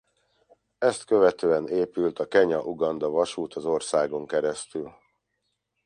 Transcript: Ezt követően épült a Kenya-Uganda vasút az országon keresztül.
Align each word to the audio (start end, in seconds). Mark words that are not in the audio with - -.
Ezt 0.77 1.03
követően 1.05 1.67
épült 1.67 2.19
a 2.19 2.27
Kenya-Uganda 2.27 3.09
vasút 3.09 3.53
az 3.53 3.65
országon 3.65 4.27
keresztül. 4.27 4.93